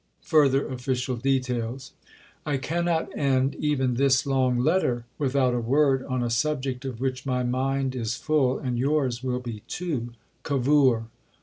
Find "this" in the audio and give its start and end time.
3.93-4.25